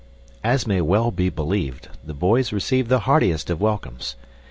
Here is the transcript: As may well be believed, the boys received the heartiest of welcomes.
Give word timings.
As 0.43 0.65
may 0.65 0.81
well 0.81 1.11
be 1.11 1.29
believed, 1.29 1.89
the 2.03 2.15
boys 2.15 2.51
received 2.51 2.89
the 2.89 3.01
heartiest 3.01 3.51
of 3.51 3.61
welcomes. 3.61 4.15